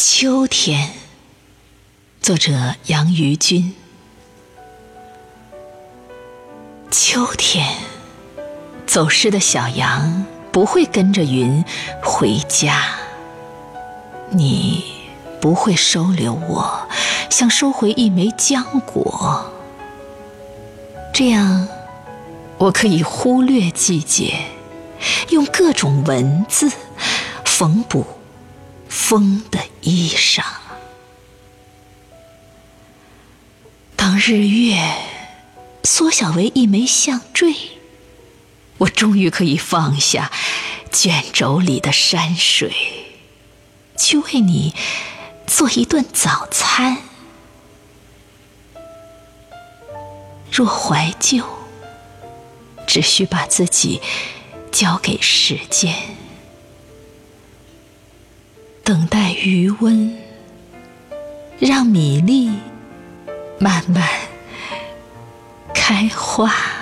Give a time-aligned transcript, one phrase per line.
[0.00, 0.90] 秋天，
[2.20, 3.74] 作者杨于君。
[6.88, 7.66] 秋天，
[8.86, 11.64] 走失的小羊不会跟着云
[12.00, 12.94] 回家。
[14.30, 14.84] 你
[15.40, 16.88] 不会收留我，
[17.28, 19.52] 像收回一枚浆果。
[21.12, 21.66] 这样，
[22.56, 24.44] 我可以忽略季节，
[25.30, 26.70] 用各种文字
[27.44, 28.06] 缝补
[28.88, 30.42] 风的衣裳。
[33.96, 34.78] 当日月
[35.84, 37.54] 缩小为一枚项坠，
[38.78, 40.30] 我终于可以放下
[40.90, 42.72] 卷轴里的山水，
[43.96, 44.74] 去为你
[45.46, 46.98] 做一顿早餐。
[50.50, 51.44] 若怀旧，
[52.86, 54.00] 只需把自己
[54.72, 55.94] 交给时间，
[58.88, 60.16] 等待余温，
[61.58, 62.50] 让米粒
[63.58, 64.02] 慢慢
[65.74, 66.77] 开花。